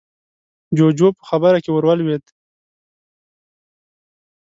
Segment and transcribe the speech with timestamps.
[0.77, 2.23] جُوجُو په خبره کې ورولوېد: